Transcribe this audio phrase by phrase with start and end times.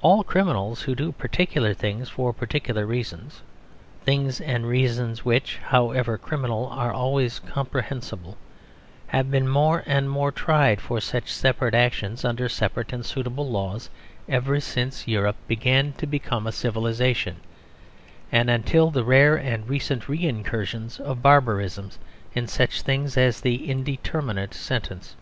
[0.00, 3.42] All criminals, who do particular things for particular reasons
[4.04, 8.36] (things and reasons which, however criminal, are always comprehensible),
[9.08, 13.90] have been more and more tried for such separate actions under separate and suitable laws
[14.28, 17.38] ever since Europe began to become a civilisation
[18.30, 21.90] and until the rare and recent re incursions of barbarism
[22.36, 25.16] in such things as the Indeterminate Sentence.